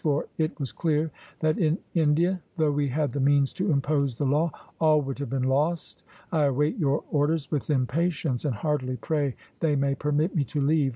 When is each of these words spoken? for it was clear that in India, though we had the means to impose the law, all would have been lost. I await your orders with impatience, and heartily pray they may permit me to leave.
for 0.01 0.25
it 0.39 0.59
was 0.59 0.71
clear 0.71 1.11
that 1.41 1.59
in 1.59 1.77
India, 1.93 2.41
though 2.57 2.71
we 2.71 2.87
had 2.87 3.13
the 3.13 3.19
means 3.19 3.53
to 3.53 3.71
impose 3.71 4.15
the 4.17 4.25
law, 4.25 4.49
all 4.79 4.99
would 4.99 5.19
have 5.19 5.29
been 5.29 5.43
lost. 5.43 6.03
I 6.31 6.45
await 6.45 6.75
your 6.79 7.03
orders 7.11 7.51
with 7.51 7.69
impatience, 7.69 8.43
and 8.43 8.55
heartily 8.55 8.97
pray 8.99 9.35
they 9.59 9.75
may 9.75 9.93
permit 9.93 10.35
me 10.35 10.43
to 10.45 10.59
leave. 10.59 10.89